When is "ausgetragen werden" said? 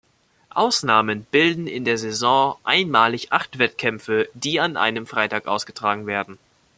5.45-6.39